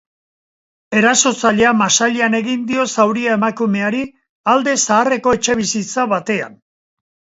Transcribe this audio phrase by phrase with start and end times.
[1.01, 4.01] Erasotzaileak masailean egin dio zauria emakumeari
[4.55, 6.61] alde zaharreko etxebizitza batean.